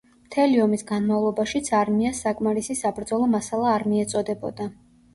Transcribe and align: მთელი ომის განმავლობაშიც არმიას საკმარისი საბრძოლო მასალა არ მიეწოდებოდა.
მთელი 0.27 0.55
ომის 0.63 0.83
განმავლობაშიც 0.91 1.69
არმიას 1.81 2.23
საკმარისი 2.27 2.79
საბრძოლო 2.83 3.31
მასალა 3.39 3.73
არ 3.79 3.89
მიეწოდებოდა. 3.95 4.73